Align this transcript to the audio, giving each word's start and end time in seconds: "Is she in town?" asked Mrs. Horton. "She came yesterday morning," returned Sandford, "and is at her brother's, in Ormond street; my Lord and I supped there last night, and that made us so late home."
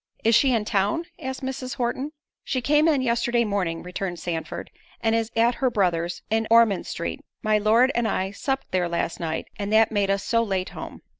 "Is 0.23 0.33
she 0.33 0.51
in 0.51 0.65
town?" 0.65 1.05
asked 1.19 1.43
Mrs. 1.43 1.75
Horton. 1.75 2.11
"She 2.43 2.59
came 2.59 2.87
yesterday 2.87 3.43
morning," 3.45 3.83
returned 3.83 4.17
Sandford, 4.17 4.71
"and 4.99 5.13
is 5.13 5.29
at 5.35 5.53
her 5.61 5.69
brother's, 5.69 6.23
in 6.31 6.47
Ormond 6.49 6.87
street; 6.87 7.21
my 7.43 7.59
Lord 7.59 7.91
and 7.93 8.07
I 8.07 8.31
supped 8.31 8.71
there 8.71 8.89
last 8.89 9.19
night, 9.19 9.45
and 9.59 9.71
that 9.71 9.91
made 9.91 10.09
us 10.09 10.23
so 10.23 10.41
late 10.41 10.69
home." 10.69 11.03